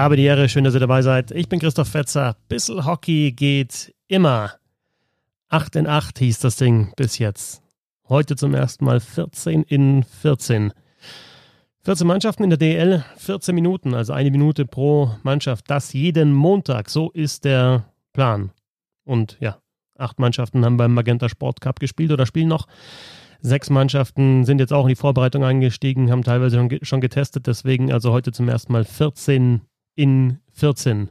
[0.00, 1.30] Habe die Ehre, schön, dass ihr dabei seid.
[1.30, 2.34] Ich bin Christoph Fetzer.
[2.48, 4.54] Bissel Hockey geht immer.
[5.50, 7.62] 8 in 8 hieß das Ding bis jetzt.
[8.08, 10.72] Heute zum ersten Mal 14 in 14.
[11.82, 15.70] 14 Mannschaften in der DL, 14 Minuten, also eine Minute pro Mannschaft.
[15.70, 16.88] Das jeden Montag.
[16.88, 18.52] So ist der Plan.
[19.04, 19.58] Und ja,
[19.98, 22.68] acht Mannschaften haben beim Magenta Sport Cup gespielt oder spielen noch.
[23.42, 27.46] Sechs Mannschaften sind jetzt auch in die Vorbereitung eingestiegen, haben teilweise schon, getestet.
[27.46, 29.60] Deswegen also heute zum ersten Mal 14
[30.00, 31.10] in 14.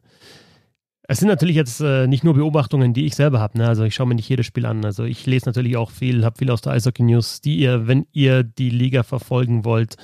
[1.03, 3.59] Es sind natürlich jetzt äh, nicht nur Beobachtungen, die ich selber habe.
[3.59, 3.67] Ne?
[3.67, 4.83] Also ich schaue mir nicht jedes Spiel an.
[4.83, 8.07] Also ich lese natürlich auch viel, habe viel aus der Eishockey News, die ihr, wenn
[8.11, 9.95] ihr die Liga verfolgen wollt,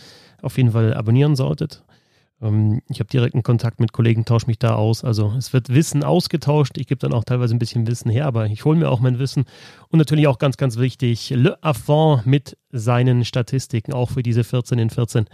[0.41, 1.83] auf jeden Fall abonnieren solltet.
[2.41, 5.03] Ähm, ich habe direkten Kontakt mit Kollegen, tausche mich da aus.
[5.03, 6.77] Also es wird Wissen ausgetauscht.
[6.77, 9.19] Ich gebe dann auch teilweise ein bisschen Wissen her, aber ich hole mir auch mein
[9.19, 9.45] Wissen.
[9.89, 14.79] Und natürlich auch ganz, ganz wichtig, Le Affront mit seinen Statistiken, auch für diese 14
[14.79, 15.25] in 14.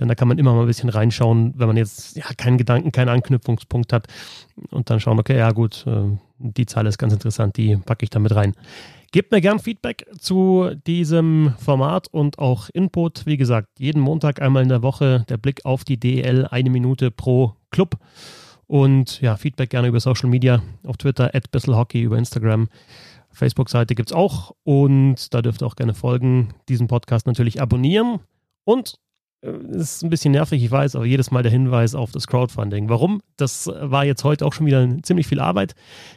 [0.00, 2.92] Denn da kann man immer mal ein bisschen reinschauen, wenn man jetzt ja, keinen Gedanken,
[2.92, 4.06] keinen Anknüpfungspunkt hat.
[4.70, 8.10] Und dann schauen, okay, ja gut, äh, die Zahl ist ganz interessant, die packe ich
[8.10, 8.54] da mit rein.
[9.16, 13.24] Gebt mir gern Feedback zu diesem Format und auch Input.
[13.24, 17.10] Wie gesagt, jeden Montag einmal in der Woche der Blick auf die DEL, eine Minute
[17.10, 17.96] pro Club.
[18.66, 22.68] Und ja, Feedback gerne über Social Media, auf Twitter, at Hockey, über Instagram.
[23.30, 26.52] Facebook-Seite gibt es auch und da dürft ihr auch gerne folgen.
[26.68, 28.20] Diesen Podcast natürlich abonnieren
[28.64, 28.98] und
[29.42, 32.88] ist ein bisschen nervig, ich weiß, aber jedes Mal der Hinweis auf das Crowdfunding.
[32.88, 33.20] Warum?
[33.36, 35.74] Das war jetzt heute auch schon wieder ziemlich viel Arbeit,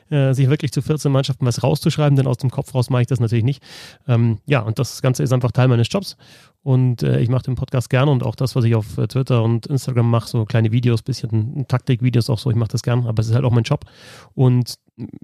[0.09, 3.07] äh, sich wirklich zu 14 Mannschaften was rauszuschreiben, denn aus dem Kopf raus mache ich
[3.07, 3.61] das natürlich nicht.
[4.07, 6.17] Ähm, ja, und das Ganze ist einfach Teil meines Jobs
[6.63, 9.43] und äh, ich mache den Podcast gerne und auch das, was ich auf äh, Twitter
[9.43, 13.21] und Instagram mache, so kleine Videos, bisschen Taktikvideos auch so, ich mache das gern, aber
[13.21, 13.85] es ist halt auch mein Job.
[14.33, 14.75] Und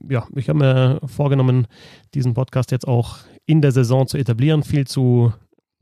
[0.10, 1.68] ja, ich habe mir vorgenommen,
[2.14, 5.34] diesen Podcast jetzt auch in der Saison zu etablieren, viel zu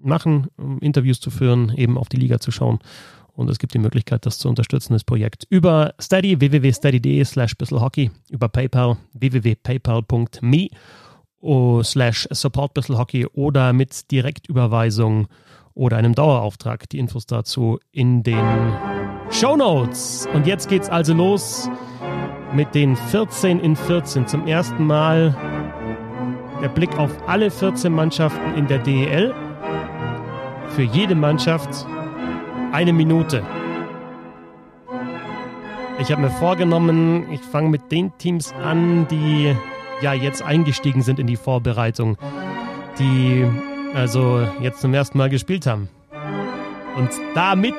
[0.04, 2.80] machen, um Interviews zu führen, eben auf die Liga zu schauen.
[3.34, 5.48] Und es gibt die Möglichkeit, das zu unterstützen, das Projekt.
[5.50, 10.70] Über Steady, www.steady.de slash bisselhockey, über PayPal, www.paypal.me
[11.84, 15.28] slash support bisselhockey oder mit Direktüberweisung
[15.74, 16.88] oder einem Dauerauftrag.
[16.90, 18.46] Die Infos dazu in den
[19.32, 20.28] Show Notes.
[20.34, 21.70] Und jetzt geht's also los
[22.54, 24.28] mit den 14 in 14.
[24.28, 25.36] Zum ersten Mal
[26.62, 29.34] der Blick auf alle 14 Mannschaften in der DEL
[30.76, 31.86] für jede Mannschaft
[32.72, 33.44] eine Minute.
[36.00, 39.56] Ich habe mir vorgenommen, ich fange mit den Teams an, die
[40.02, 42.18] ja jetzt eingestiegen sind in die Vorbereitung,
[42.98, 43.46] die
[43.94, 45.90] also jetzt zum ersten Mal gespielt haben.
[46.98, 47.76] Und damit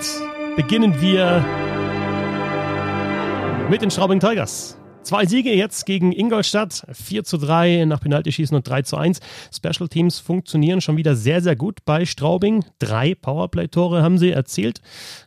[0.57, 1.45] beginnen wir
[3.69, 4.79] mit den Straubing Tigers.
[5.05, 9.21] Zwei Siege jetzt gegen Ingolstadt, 4 zu 3 nach Penaltyschießen und 3 zu 1.
[9.55, 12.65] Special Teams funktionieren schon wieder sehr, sehr gut bei Straubing.
[12.79, 14.81] Drei Powerplay-Tore haben sie erzielt.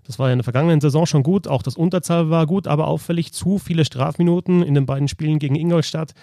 [0.03, 1.47] Das war ja in der vergangenen Saison schon gut.
[1.47, 5.55] Auch das Unterzahl war gut, aber auffällig zu viele Strafminuten in den beiden Spielen gegen
[5.55, 6.15] Ingolstadt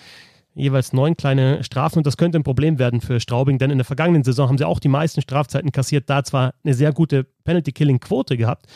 [0.57, 3.85] jeweils neun kleine Strafen und das könnte ein Problem werden für Straubing, denn in der
[3.85, 8.37] vergangenen Saison haben sie auch die meisten Strafzeiten kassiert, da zwar eine sehr gute Penalty-Killing-Quote
[8.37, 8.67] gehabt,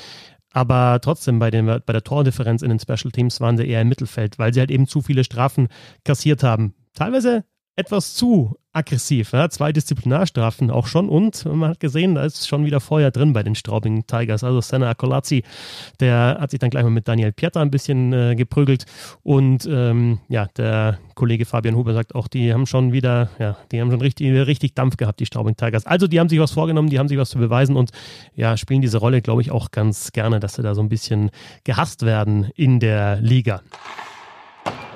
[0.58, 3.88] aber trotzdem, bei, den, bei der Tordifferenz in den Special Teams waren sie eher im
[3.88, 5.68] Mittelfeld, weil sie halt eben zu viele Strafen
[6.04, 6.74] kassiert haben.
[6.94, 7.44] Teilweise
[7.78, 9.32] etwas zu aggressiv.
[9.32, 9.48] Ja?
[9.48, 13.42] Zwei Disziplinarstrafen auch schon und man hat gesehen, da ist schon wieder Feuer drin bei
[13.42, 14.44] den Straubing Tigers.
[14.44, 15.44] Also Senna Akolazzi,
[16.00, 18.84] der hat sich dann gleich mal mit Daniel Pieter ein bisschen äh, geprügelt
[19.22, 23.80] und ähm, ja, der Kollege Fabian Huber sagt auch, die haben schon wieder, ja, die
[23.80, 25.86] haben schon richtig, richtig Dampf gehabt, die Straubing Tigers.
[25.86, 27.90] Also die haben sich was vorgenommen, die haben sich was zu beweisen und
[28.34, 31.30] ja, spielen diese Rolle, glaube ich, auch ganz gerne, dass sie da so ein bisschen
[31.64, 33.62] gehasst werden in der Liga.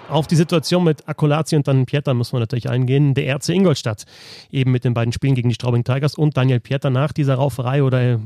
[0.08, 3.14] Auf die Situation mit Akolazzi und dann Pieter muss man natürlich eingehen.
[3.14, 4.04] Der RC Ingolstadt
[4.50, 7.82] eben mit den beiden Spielen gegen die Straubing Tigers und Daniel Pieter nach dieser Rauferei
[7.82, 8.18] oder äh,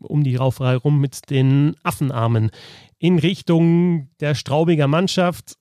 [0.00, 2.50] um die Rauferei rum mit den Affenarmen
[2.98, 5.56] in Richtung der Straubinger Mannschaft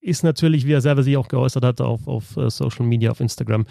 [0.00, 3.20] ist natürlich, wie er selber sich auch geäußert hat auf, auf äh, Social Media, auf
[3.20, 3.66] Instagram,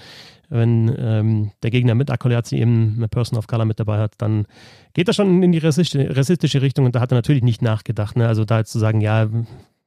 [0.50, 4.46] wenn ähm, der Gegner mit Akolazzi eben eine Person of Color mit dabei hat, dann
[4.94, 8.16] geht er schon in die rassistische Richtung und da hat er natürlich nicht nachgedacht.
[8.16, 8.28] Ne?
[8.28, 9.28] Also da jetzt zu sagen, ja,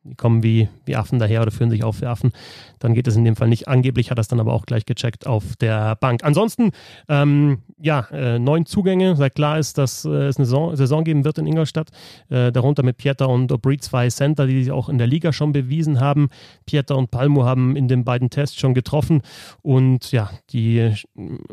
[0.04, 2.32] die kommen wie, wie Affen daher oder führen sich auf wie Affen.
[2.80, 3.68] Dann geht es in dem Fall nicht.
[3.68, 6.24] Angeblich hat er es dann aber auch gleich gecheckt auf der Bank.
[6.24, 6.72] Ansonsten,
[7.08, 9.14] ähm, ja, äh, neun Zugänge.
[9.14, 11.90] Seit klar ist, dass äh, es eine Saison, Saison, geben wird in Ingolstadt.
[12.28, 15.52] Äh, darunter mit Pieter und Aubry zwei Center, die sich auch in der Liga schon
[15.52, 16.28] bewiesen haben.
[16.66, 19.22] Pieter und Palmo haben in den beiden Tests schon getroffen.
[19.62, 20.92] Und ja, die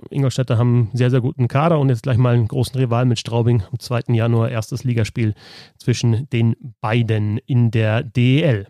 [0.09, 3.61] Ingolstädter haben sehr, sehr guten Kader und jetzt gleich mal einen großen Rival mit Straubing
[3.71, 4.13] am 2.
[4.13, 5.35] Januar, erstes Ligaspiel
[5.77, 8.38] zwischen den beiden in der D.
[8.39, 8.65] DEL.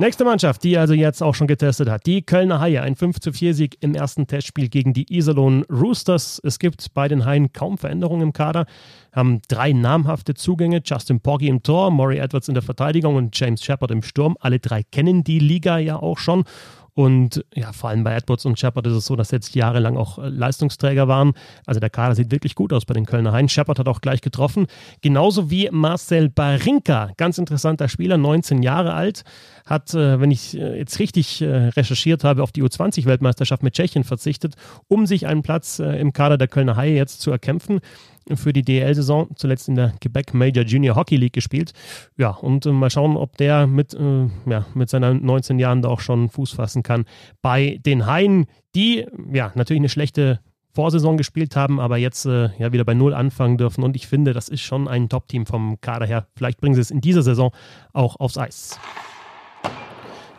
[0.00, 2.80] Nächste Mannschaft, die also jetzt auch schon getestet hat, die Kölner Haie.
[2.82, 6.40] Ein 5 zu 4 Sieg im ersten Testspiel gegen die Iserlohn Roosters.
[6.44, 8.66] Es gibt bei den Haien kaum Veränderungen im Kader,
[9.12, 10.82] haben drei namhafte Zugänge.
[10.84, 14.36] Justin Poggi im Tor, Maury Edwards in der Verteidigung und James Shepard im Sturm.
[14.38, 16.44] Alle drei kennen die Liga ja auch schon
[16.98, 20.18] und ja, vor allem bei Edwards und Shepard ist es so, dass jetzt jahrelang auch
[20.18, 21.34] äh, Leistungsträger waren.
[21.64, 23.48] Also der Kader sieht wirklich gut aus bei den Kölner Haien.
[23.48, 24.66] Shepard hat auch gleich getroffen.
[25.00, 29.22] Genauso wie Marcel Barinka, ganz interessanter Spieler, 19 Jahre alt,
[29.64, 34.56] hat, äh, wenn ich äh, jetzt richtig recherchiert habe, auf die U20-Weltmeisterschaft mit Tschechien verzichtet,
[34.88, 37.78] um sich einen Platz im Kader der Kölner Haie jetzt zu erkämpfen
[38.36, 41.72] für die DL-Saison, zuletzt in der Quebec Major Junior Hockey League gespielt.
[42.16, 45.88] Ja, und äh, mal schauen, ob der mit, äh, ja, mit seinen 19 Jahren da
[45.88, 47.04] auch schon Fuß fassen kann
[47.42, 50.40] bei den Haien, die ja natürlich eine schlechte
[50.74, 53.82] Vorsaison gespielt haben, aber jetzt äh, ja wieder bei Null anfangen dürfen.
[53.82, 56.28] Und ich finde, das ist schon ein Top-Team vom Kader her.
[56.36, 57.50] Vielleicht bringen sie es in dieser Saison
[57.92, 58.78] auch aufs Eis.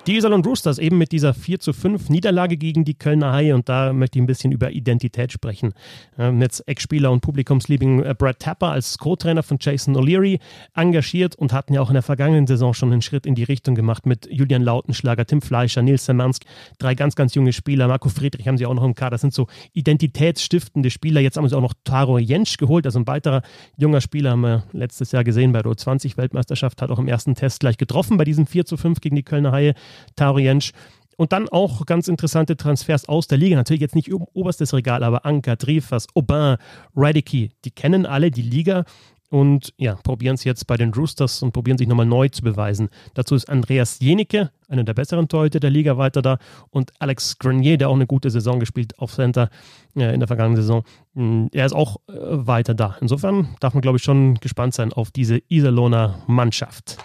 [0.08, 3.68] Die Iserlohn Roosters eben mit dieser 4 zu 5 Niederlage gegen die Kölner Haie und
[3.68, 5.74] da möchte ich ein bisschen über Identität sprechen.
[6.18, 10.40] Ähm, jetzt Ex-Spieler und Publikumsliebling äh, Brad Tapper als Co-Trainer von Jason O'Leary
[10.74, 13.76] engagiert und hatten ja auch in der vergangenen Saison schon einen Schritt in die Richtung
[13.76, 16.44] gemacht mit Julian Lautenschlager, Tim Fleischer, Nils Semansk,
[16.80, 17.88] drei ganz, ganz junge Spieler.
[17.90, 19.12] Marco Friedrich haben sie auch noch im Kader.
[19.12, 21.20] Das sind so identitätsstiftende Spieler.
[21.20, 23.42] Jetzt haben sie auch noch Taro Jentsch geholt, also ein weiterer
[23.78, 27.60] junger Spieler, haben wir letztes Jahr gesehen bei der U20-Weltmeisterschaft, hat auch im ersten Test
[27.60, 29.76] gleich getroffen bei diesem 4 zu 5 gegen die Kölner Haie.
[30.16, 30.72] Tariensch.
[31.18, 33.58] Und dann auch ganz interessante Transfers aus der Liga.
[33.58, 36.56] Natürlich jetzt nicht oberstes Regal, aber Anker, Dreyfus, Aubin,
[36.96, 38.86] Radicky, die kennen alle die Liga
[39.30, 42.90] und ja, probieren es jetzt bei den Roosters und probieren sich nochmal neu zu beweisen.
[43.14, 46.40] Dazu ist Andreas Jenicke, einer der besseren Torhüter der Liga, weiter da
[46.72, 49.50] und Alex Grenier, der auch eine gute Saison gespielt auf Center
[49.96, 50.84] äh, in der vergangenen Saison.
[51.14, 52.98] Mm, er ist auch äh, weiter da.
[53.02, 56.98] Insofern darf man, glaube ich, schon gespannt sein auf diese Iserlohner Mannschaft.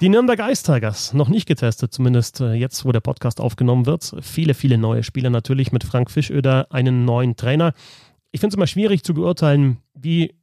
[0.00, 4.14] Die Nürnberg Ice Tigers, noch nicht getestet, zumindest äh, jetzt, wo der Podcast aufgenommen wird.
[4.22, 7.74] Viele, viele neue Spieler natürlich mit Frank Fischöder, einen neuen Trainer.
[8.32, 10.34] Ich finde es immer schwierig zu beurteilen, wie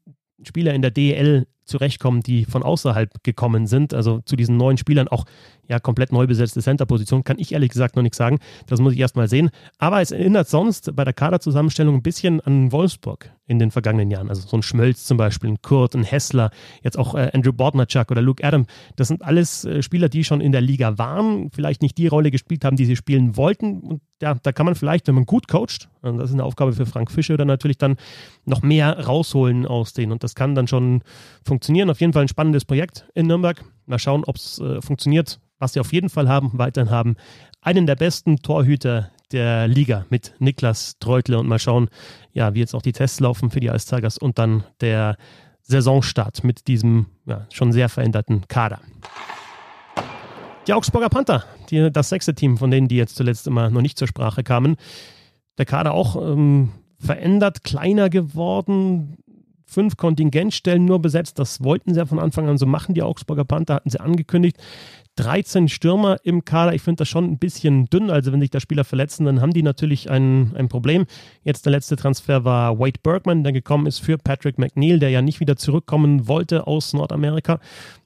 [0.44, 3.95] Spieler in der DEL zurechtkommen, die von außerhalb gekommen sind.
[3.95, 5.25] Also zu diesen neuen Spielern auch
[5.68, 8.38] ja komplett neu besetzte Center-Position, kann ich ehrlich gesagt noch nichts sagen.
[8.68, 9.50] Das muss ich erst mal sehen.
[9.80, 14.30] Aber es erinnert sonst bei der Kaderzusammenstellung ein bisschen an Wolfsburg in den vergangenen Jahren.
[14.30, 16.52] Also so ein Schmölz zum Beispiel, ein Kurt, ein Hessler,
[16.84, 18.66] jetzt auch äh, Andrew Bordnerchuk oder Luke Adam.
[18.98, 22.30] Das sind alles äh, Spieler, die schon in der Liga waren, vielleicht nicht die Rolle
[22.30, 23.80] gespielt haben, die sie spielen wollten.
[23.80, 26.74] Und ja, da kann man vielleicht, wenn man gut coacht, und das ist eine Aufgabe
[26.74, 27.96] für Frank Fischer, dann natürlich dann
[28.46, 30.12] noch mehr rausholen aus denen.
[30.12, 31.02] Und das kann dann schon
[31.44, 31.90] funktionieren.
[31.90, 33.64] Auf jeden Fall ein spannendes Projekt in Nürnberg.
[33.86, 37.16] Mal schauen, ob es äh, funktioniert was sie auf jeden Fall haben, weiterhin haben,
[37.62, 41.89] einen der besten Torhüter der Liga mit Niklas Treutle und mal schauen,
[42.31, 45.18] ja, wie jetzt auch die Tests laufen für die Ice Tigers und dann der
[45.62, 48.79] Saisonstart mit diesem ja, schon sehr veränderten Kader.
[50.68, 53.97] Die Augsburger Panther, die, das sechste Team von denen, die jetzt zuletzt immer noch nicht
[53.97, 54.75] zur Sprache kamen.
[55.57, 59.18] Der Kader auch ähm, verändert, kleiner geworden,
[59.65, 61.39] fünf Kontingentstellen nur besetzt.
[61.39, 64.57] Das wollten sie ja von Anfang an so machen, die Augsburger Panther, hatten sie angekündigt.
[65.18, 66.74] 13 Stürmer im Kader.
[66.74, 68.10] Ich finde das schon ein bisschen dünn.
[68.10, 71.06] Also, wenn sich da Spieler verletzen, dann haben die natürlich ein, ein Problem.
[71.44, 75.22] Jetzt der letzte Transfer war Wade Bergman, der gekommen ist für Patrick McNeil, der ja
[75.22, 77.60] nicht wieder zurückkommen wollte aus Nordamerika.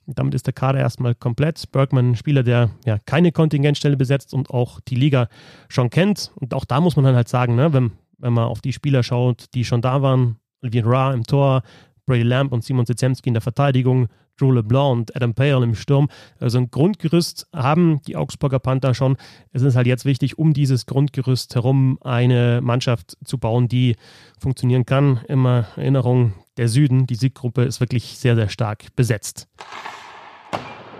[0.07, 1.71] Damit ist der Kader erstmal komplett.
[1.71, 5.27] Bergman, Spieler, der ja keine Kontingentstelle besetzt und auch die Liga
[5.69, 6.31] schon kennt.
[6.35, 9.03] Und auch da muss man dann halt sagen, ne, wenn, wenn man auf die Spieler
[9.03, 11.63] schaut, die schon da waren, Olivier Ra im Tor,
[12.05, 14.07] Brady Lamb und Simon Zezemski in der Verteidigung,
[14.37, 16.09] Drew LeBlanc und Adam Pale im Sturm.
[16.39, 19.17] Also ein Grundgerüst haben die Augsburger Panther schon.
[19.51, 23.95] Es ist halt jetzt wichtig, um dieses Grundgerüst herum eine Mannschaft zu bauen, die
[24.39, 25.21] funktionieren kann.
[25.27, 29.47] Immer Erinnerung, der Süden, die Sieggruppe ist wirklich sehr, sehr stark besetzt.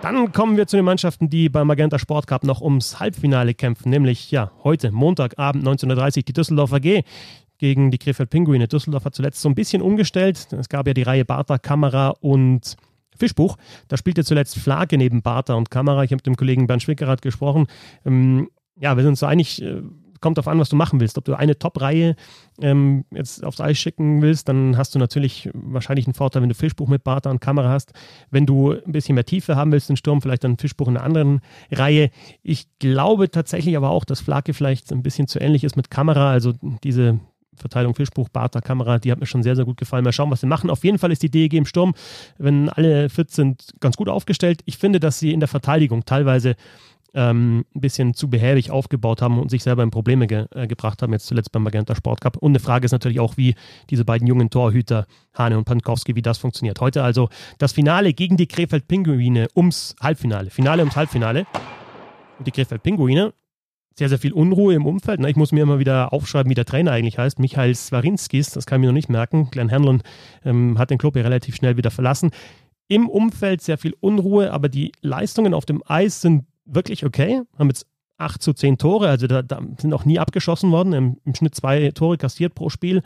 [0.02, 3.88] Dann kommen wir zu den Mannschaften, die beim Magenta Sport Cup noch ums Halbfinale kämpfen,
[3.88, 7.04] nämlich ja heute Montagabend 1930 die Düsseldorfer G
[7.58, 8.66] gegen die Krefeld Pinguine.
[8.66, 10.48] Düsseldorf hat zuletzt so ein bisschen umgestellt.
[10.50, 12.76] Es gab ja die Reihe Bartha, Kamera und
[13.16, 13.56] Fischbuch.
[13.88, 16.04] Da spielte zuletzt Flake neben Bartha und Kamera.
[16.04, 17.66] Ich habe mit dem Kollegen Bernd Schwickerath gesprochen.
[18.04, 18.48] Ähm,
[18.80, 19.82] ja, wir sind so einig, äh,
[20.20, 21.18] kommt darauf an, was du machen willst.
[21.18, 22.16] Ob du eine Top-Reihe
[22.60, 26.54] ähm, jetzt aufs Eis schicken willst, dann hast du natürlich wahrscheinlich einen Vorteil, wenn du
[26.54, 27.92] Fischbuch mit Bartha und Kamera hast.
[28.30, 31.04] Wenn du ein bisschen mehr Tiefe haben willst, den Sturm, vielleicht dann Fischbuch in einer
[31.04, 31.40] anderen
[31.70, 32.10] Reihe.
[32.42, 36.30] Ich glaube tatsächlich aber auch, dass Flake vielleicht ein bisschen zu ähnlich ist mit Kamera.
[36.30, 36.52] Also
[36.82, 37.20] diese
[37.62, 40.04] Verteilung Fischbuch, Barter, Kamera, die hat mir schon sehr, sehr gut gefallen.
[40.04, 40.68] Mal schauen, was sie machen.
[40.68, 41.94] Auf jeden Fall ist die DEG im Sturm,
[42.38, 44.60] wenn alle fit sind, ganz gut aufgestellt.
[44.66, 46.56] Ich finde, dass sie in der Verteidigung teilweise
[47.14, 51.02] ähm, ein bisschen zu behäbig aufgebaut haben und sich selber in Probleme ge äh, gebracht
[51.02, 52.36] haben, jetzt zuletzt beim Magenta Sport Cup.
[52.38, 53.54] Und eine Frage ist natürlich auch, wie
[53.90, 56.80] diese beiden jungen Torhüter, Hane und Pankowski, wie das funktioniert.
[56.80, 57.28] Heute also
[57.58, 60.50] das Finale gegen die Krefeld Pinguine ums Halbfinale.
[60.50, 61.46] Finale ums Halbfinale.
[62.38, 63.32] Und die Krefeld Pinguine
[63.98, 65.24] sehr, sehr viel Unruhe im Umfeld.
[65.26, 67.38] Ich muss mir immer wieder aufschreiben, wie der Trainer eigentlich heißt.
[67.38, 69.48] Michael Swarinskis, das kann ich mir noch nicht merken.
[69.50, 70.02] Glenn Hanlon
[70.44, 72.30] ähm, hat den Club ja relativ schnell wieder verlassen.
[72.88, 77.42] Im Umfeld sehr viel Unruhe, aber die Leistungen auf dem Eis sind wirklich okay.
[77.58, 77.86] Haben jetzt
[78.18, 80.92] 8 zu 10 Tore, also da, da sind auch nie abgeschossen worden.
[80.92, 83.02] Im, Im, Schnitt zwei Tore kassiert pro Spiel.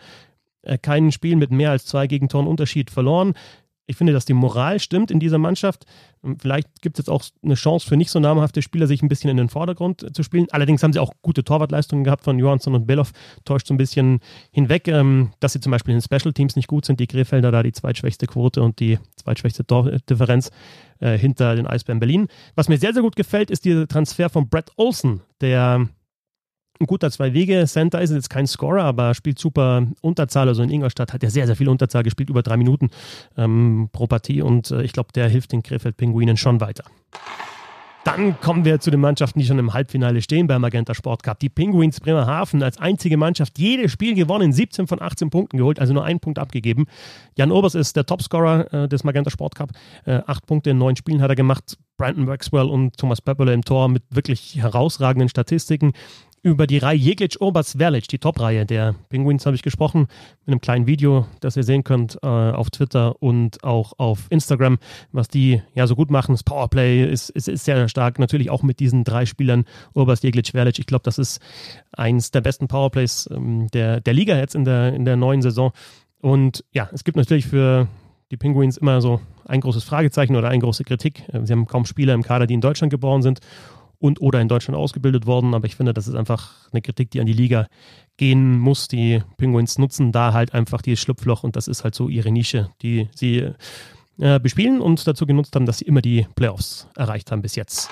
[0.62, 3.34] Äh, kein Spiel mit mehr als zwei Gegentoren Unterschied verloren
[3.86, 5.86] ich finde, dass die Moral stimmt in dieser Mannschaft.
[6.38, 9.30] Vielleicht gibt es jetzt auch eine Chance für nicht so namhafte Spieler, sich ein bisschen
[9.30, 10.46] in den Vordergrund zu spielen.
[10.50, 13.12] Allerdings haben sie auch gute Torwartleistungen gehabt von Johansson und Belloff.
[13.44, 14.18] Täuscht so ein bisschen
[14.50, 16.98] hinweg, ähm, dass sie zum Beispiel in den Special Teams nicht gut sind.
[16.98, 20.50] Die Krefelder da die zweitschwächste Quote und die zweitschwächste Tordifferenz
[20.98, 22.26] äh, hinter den Eisbären Berlin.
[22.56, 25.88] Was mir sehr, sehr gut gefällt, ist der Transfer von Brett Olsen, der
[26.80, 30.48] ein guter Zwei-Wege-Center ist jetzt kein Scorer, aber spielt super Unterzahl.
[30.48, 32.90] Also in Ingolstadt hat er sehr, sehr viel Unterzahl gespielt, über drei Minuten
[33.36, 34.42] ähm, pro Partie.
[34.42, 36.84] Und äh, ich glaube, der hilft den Krefeld-Pinguinen schon weiter.
[38.06, 41.40] Dann kommen wir zu den Mannschaften, die schon im Halbfinale stehen beim Magenta Sport Cup.
[41.40, 45.92] Die Penguins Bremerhaven als einzige Mannschaft jedes Spiel gewonnen, 17 von 18 Punkten geholt, also
[45.92, 46.86] nur einen Punkt abgegeben.
[47.36, 49.70] Jan Obers ist der Topscorer äh, des Magenta Sport Cup.
[50.04, 51.78] Äh, acht Punkte in neun Spielen hat er gemacht.
[51.96, 55.92] Brandon Maxwell und Thomas Pepperle im Tor mit wirklich herausragenden Statistiken
[56.46, 60.06] über die Reihe Jeglic, Obers, Verlic, die Top-Reihe der Penguins habe ich gesprochen,
[60.44, 64.78] mit einem kleinen Video, das ihr sehen könnt äh, auf Twitter und auch auf Instagram,
[65.10, 66.34] was die ja so gut machen.
[66.34, 70.50] Das Powerplay ist, ist, ist sehr stark, natürlich auch mit diesen drei Spielern, Obers, Jeglic,
[70.52, 70.78] Verlic.
[70.78, 71.40] Ich glaube, das ist
[71.90, 75.72] eins der besten Powerplays ähm, der, der Liga jetzt in der, in der neuen Saison.
[76.20, 77.88] Und ja, es gibt natürlich für
[78.30, 81.24] die Penguins immer so ein großes Fragezeichen oder eine große Kritik.
[81.32, 83.40] Äh, sie haben kaum Spieler im Kader, die in Deutschland geboren sind
[83.98, 85.54] und oder in Deutschland ausgebildet worden.
[85.54, 87.66] Aber ich finde, das ist einfach eine Kritik, die an die Liga
[88.16, 88.88] gehen muss.
[88.88, 92.70] Die Penguins nutzen da halt einfach dieses Schlupfloch und das ist halt so ihre Nische,
[92.82, 93.50] die sie
[94.18, 97.90] äh, bespielen und dazu genutzt haben, dass sie immer die Playoffs erreicht haben bis jetzt.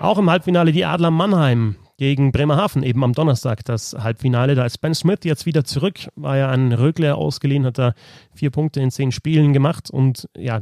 [0.00, 4.54] Auch im Halbfinale die Adler Mannheim gegen Bremerhaven, eben am Donnerstag das Halbfinale.
[4.54, 7.94] Da ist Ben Smith jetzt wieder zurück, war ja an Rögle ausgeliehen, hat da
[8.34, 10.60] vier Punkte in zehn Spielen gemacht und ja,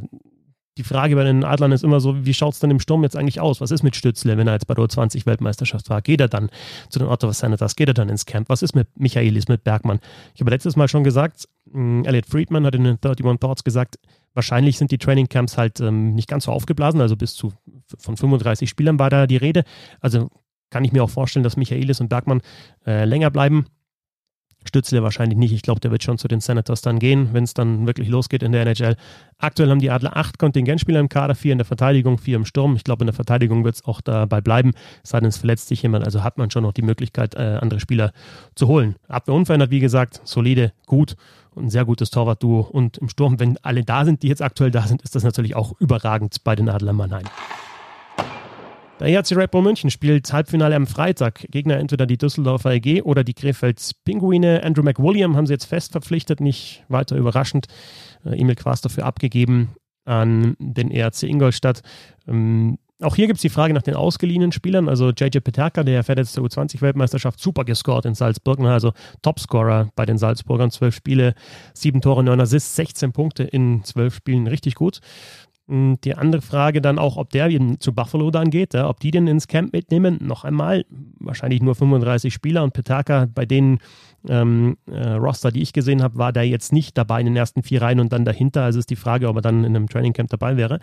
[0.79, 3.17] die Frage bei den Adlern ist immer so, wie schaut es denn im Sturm jetzt
[3.17, 3.61] eigentlich aus?
[3.61, 6.01] Was ist mit Stützle, wenn er jetzt bei der 20 Weltmeisterschaft war?
[6.01, 6.49] Geht er dann
[6.89, 7.77] zu den Ottawa Senators?
[7.77, 8.49] Geht er dann ins Camp?
[8.49, 10.01] Was ist mit Michaelis, mit Bergmann?
[10.35, 13.99] Ich habe letztes Mal schon gesagt, äh, Elliot Friedman hat in den 31 Thoughts gesagt,
[14.33, 17.53] wahrscheinlich sind die Training Camps halt ähm, nicht ganz so aufgeblasen, also bis zu
[17.99, 19.65] von 35 Spielern war da die Rede.
[20.01, 20.31] Also
[20.71, 22.41] kann ich mir auch vorstellen, dass Michaelis und Bergmann
[22.87, 23.67] äh, länger bleiben.
[24.65, 25.53] Stützle wahrscheinlich nicht.
[25.53, 28.43] Ich glaube, der wird schon zu den Senators dann gehen, wenn es dann wirklich losgeht
[28.43, 28.97] in der NHL.
[29.39, 32.77] Aktuell haben die Adler acht Kontingentspieler im Kader, vier in der Verteidigung, vier im Sturm.
[32.77, 35.83] Ich glaube, in der Verteidigung wird es auch dabei bleiben, sei denn es verletzt sich
[35.83, 36.05] jemand.
[36.05, 38.13] Also hat man schon noch die Möglichkeit, äh, andere Spieler
[38.55, 38.97] zu holen.
[39.09, 41.17] Abwehr unverändert, wie gesagt, solide, gut
[41.55, 42.61] und ein sehr gutes Torwartduo.
[42.61, 45.57] Und im Sturm, wenn alle da sind, die jetzt aktuell da sind, ist das natürlich
[45.57, 47.25] auch überragend bei den Adler Mannheim.
[49.03, 51.45] Der ERC Red Bull München spielt Halbfinale am Freitag.
[51.51, 54.63] Gegner entweder die Düsseldorfer EG oder die Krefelds Pinguine.
[54.63, 57.67] Andrew McWilliam haben sie jetzt fest verpflichtet, nicht weiter überraschend.
[58.25, 59.71] Äh, Emil Quast dafür abgegeben
[60.05, 61.83] an den ERC Ingolstadt.
[62.29, 64.89] Ähm, auch hier gibt es die Frage nach den ausgeliehenen Spielern.
[64.89, 68.61] Also JJ Peterka, der fährt jetzt zur U20-Weltmeisterschaft, super gescored in Salzburg.
[68.61, 68.93] Also
[69.23, 70.71] Topscorer bei den Salzburgern.
[70.71, 71.35] Zwölf Spiele,
[71.75, 74.47] sieben Tore, neun Assists, 16 Punkte in zwölf Spielen.
[74.47, 75.01] Richtig gut.
[76.05, 77.49] Die andere Frage dann auch, ob der
[77.79, 80.19] zu Buffalo dann geht, ob die den ins Camp mitnehmen.
[80.21, 80.85] Noch einmal,
[81.19, 83.79] wahrscheinlich nur 35 Spieler und Petaka, bei den
[84.29, 87.63] ähm, äh, Roster, die ich gesehen habe, war der jetzt nicht dabei in den ersten
[87.63, 88.65] vier Reihen und dann dahinter.
[88.65, 90.79] Also ist die Frage, ob er dann in einem Training Camp dabei wäre.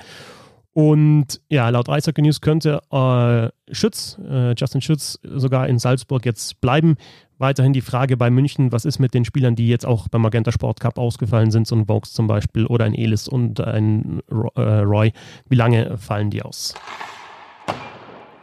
[0.74, 6.62] Und ja, laut Eishockey News könnte äh, Schütz, äh, Justin Schütz, sogar in Salzburg jetzt
[6.62, 6.96] bleiben.
[7.38, 10.52] Weiterhin die Frage bei München, was ist mit den Spielern, die jetzt auch beim Magenta
[10.52, 14.62] Sport Cup ausgefallen sind, so ein Vokes zum Beispiel oder ein Elis und ein äh,
[14.62, 15.14] Roy.
[15.48, 16.76] Wie lange fallen die aus?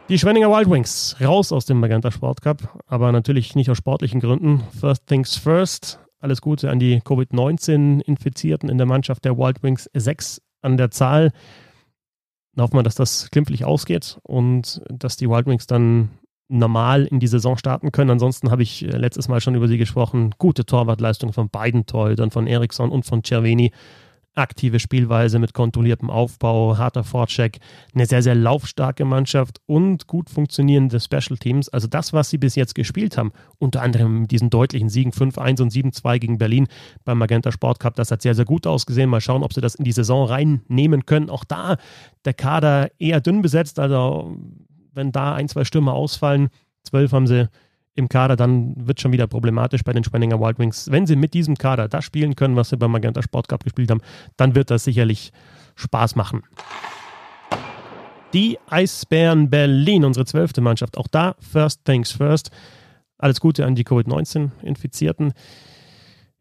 [0.09, 4.19] Die Schwenninger Wild Wings raus aus dem Magenta Sport Cup, aber natürlich nicht aus sportlichen
[4.19, 4.63] Gründen.
[4.79, 5.99] First things first.
[6.19, 9.89] Alles Gute an die Covid-19-Infizierten in der Mannschaft der Wild Wings.
[9.93, 11.31] Sechs an der Zahl.
[12.57, 16.09] Hoffen wir, dass das glimpflich ausgeht und dass die Wild Wings dann
[16.49, 18.11] normal in die Saison starten können.
[18.11, 20.33] Ansonsten habe ich äh, letztes Mal schon über sie gesprochen.
[20.37, 23.71] Gute Torwartleistung von beiden Torhütern, von Eriksson und von Cerveni.
[24.37, 27.59] Aktive Spielweise mit kontrolliertem Aufbau, harter Vorcheck,
[27.93, 31.69] eine sehr, sehr laufstarke Mannschaft und gut funktionierende Special Teams.
[31.69, 35.61] Also das, was sie bis jetzt gespielt haben, unter anderem mit diesen deutlichen Siegen 5-1
[35.61, 36.67] und 7-2 gegen Berlin
[37.03, 39.09] beim Magenta Sport Cup, das hat sehr, sehr gut ausgesehen.
[39.09, 41.29] Mal schauen, ob sie das in die Saison reinnehmen können.
[41.29, 41.77] Auch da
[42.25, 44.37] der Kader eher dünn besetzt, also
[44.93, 46.49] wenn da ein, zwei Stürmer ausfallen,
[46.83, 47.49] zwölf haben sie
[47.97, 50.89] im Kader, dann wird schon wieder problematisch bei den Spenninger Wild Wings.
[50.91, 53.89] Wenn sie mit diesem Kader das spielen können, was sie beim Magenta Sport Cup gespielt
[53.89, 54.01] haben,
[54.37, 55.31] dann wird das sicherlich
[55.75, 56.43] Spaß machen.
[58.33, 60.97] Die Eisbären Berlin, unsere zwölfte Mannschaft.
[60.97, 62.51] Auch da, first things first.
[63.17, 65.33] Alles Gute an die Covid-19-Infizierten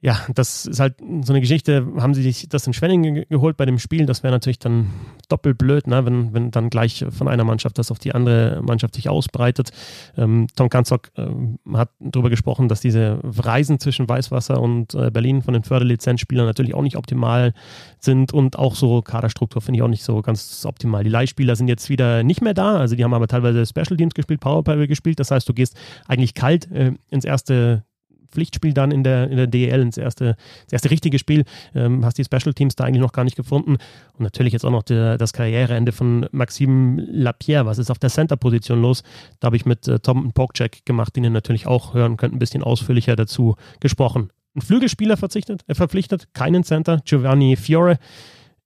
[0.07, 3.67] ja, das ist halt so eine Geschichte, haben sie sich das in Schwenningen geholt bei
[3.67, 4.93] dem Spiel, das wäre natürlich dann
[5.29, 8.95] doppelt blöd, ne, wenn, wenn dann gleich von einer Mannschaft das auf die andere Mannschaft
[8.95, 9.73] sich ausbreitet.
[10.17, 11.27] Ähm, Tom Kanzok äh,
[11.75, 16.77] hat darüber gesprochen, dass diese Reisen zwischen Weißwasser und äh, Berlin von den Förderlizenzspielern natürlich
[16.77, 17.53] auch nicht optimal
[17.99, 21.03] sind und auch so Kaderstruktur finde ich auch nicht so ganz optimal.
[21.03, 24.15] Die Leihspieler sind jetzt wieder nicht mehr da, also die haben aber teilweise Special Teams
[24.15, 27.83] gespielt, Powerplay gespielt, das heißt, du gehst eigentlich kalt äh, ins erste
[28.31, 31.45] Pflichtspiel dann in der, in der DEL, ins erste, das erste richtige Spiel.
[31.75, 33.73] Ähm, hast die Special Teams da eigentlich noch gar nicht gefunden.
[33.73, 37.67] Und natürlich jetzt auch noch der, das Karriereende von Maxime Lapierre.
[37.67, 39.03] Was ist auf der Center-Position los?
[39.41, 42.39] Da habe ich mit äh, Tom Pogcek gemacht, den ihr natürlich auch hören könnt, ein
[42.39, 44.31] bisschen ausführlicher dazu gesprochen.
[44.55, 47.99] Ein Flügelspieler verzichtet, äh, verpflichtet, keinen Center, Giovanni Fiore.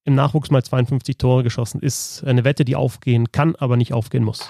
[0.05, 4.25] Im Nachwuchs mal 52 Tore geschossen, ist eine Wette, die aufgehen kann, aber nicht aufgehen
[4.25, 4.49] muss.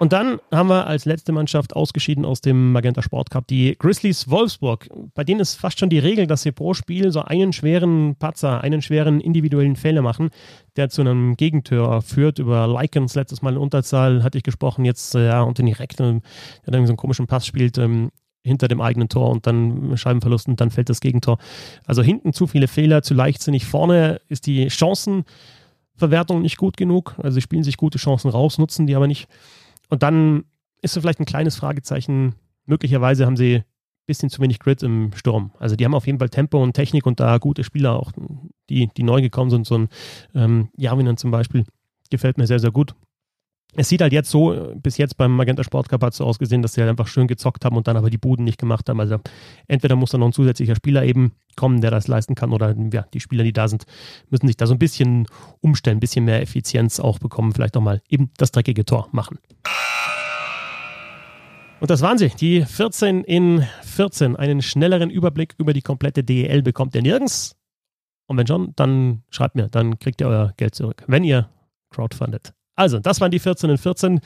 [0.00, 4.28] Und dann haben wir als letzte Mannschaft ausgeschieden aus dem Magenta Sport Cup die Grizzlies
[4.28, 4.88] Wolfsburg.
[5.14, 8.60] Bei denen ist fast schon die Regel, dass sie pro Spiel so einen schweren Patzer,
[8.60, 10.30] einen schweren individuellen Fehler machen,
[10.76, 12.40] der zu einem Gegentor führt.
[12.40, 14.84] Über Likens letztes Mal in Unterzahl hatte ich gesprochen.
[14.84, 16.20] Jetzt, äh, ja, und die Rechte,
[16.66, 18.10] der dann so einen komischen Pass spielt, ähm,
[18.42, 21.38] hinter dem eigenen Tor und dann Scheibenverlust und dann fällt das Gegentor.
[21.86, 23.64] Also hinten zu viele Fehler, zu leichtsinnig.
[23.64, 27.14] Vorne ist die Chancenverwertung nicht gut genug.
[27.16, 29.28] Also sie spielen sich gute Chancen raus, nutzen die aber nicht.
[29.88, 30.44] Und dann
[30.82, 32.34] ist so vielleicht ein kleines Fragezeichen.
[32.66, 33.64] Möglicherweise haben sie ein
[34.06, 35.52] bisschen zu wenig Grit im Sturm.
[35.58, 38.12] Also die haben auf jeden Fall Tempo und Technik und da gute Spieler, auch
[38.68, 39.66] die, die neu gekommen sind.
[39.66, 39.88] So ein
[40.34, 41.64] ähm, Javinen zum Beispiel
[42.10, 42.94] gefällt mir sehr, sehr gut.
[43.76, 46.62] Es sieht halt jetzt so, bis jetzt beim Magenta Sport Cup hat es so ausgesehen,
[46.62, 49.00] dass sie halt einfach schön gezockt haben und dann aber die Buden nicht gemacht haben.
[49.00, 49.18] Also
[49.66, 53.04] entweder muss da noch ein zusätzlicher Spieler eben kommen, der das leisten kann, oder ja,
[53.12, 53.84] die Spieler, die da sind,
[54.30, 55.26] müssen sich da so ein bisschen
[55.60, 59.38] umstellen, ein bisschen mehr Effizienz auch bekommen, vielleicht auch mal eben das dreckige Tor machen.
[61.80, 64.36] Und das waren sie, die 14 in 14.
[64.36, 67.56] Einen schnelleren Überblick über die komplette DEL bekommt ihr nirgends.
[68.26, 71.50] Und wenn schon, dann schreibt mir, dann kriegt ihr euer Geld zurück, wenn ihr
[71.90, 72.54] crowdfundet.
[72.76, 74.20] Also, das waren die 14 in 14.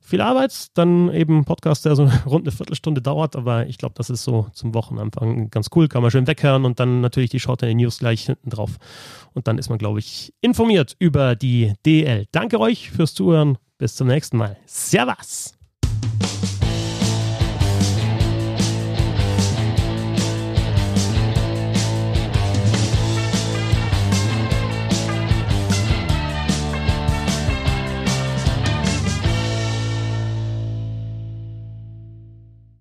[0.00, 4.10] Viel Arbeit, dann eben Podcast, der so rund eine Viertelstunde dauert, aber ich glaube, das
[4.10, 7.62] ist so zum Wochenanfang ganz cool, kann man schön weghören und dann natürlich die Short
[7.62, 8.76] News gleich hinten drauf.
[9.32, 12.26] Und dann ist man, glaube ich, informiert über die DL.
[12.32, 13.56] Danke euch fürs Zuhören.
[13.78, 14.56] Bis zum nächsten Mal.
[14.66, 15.63] Servus!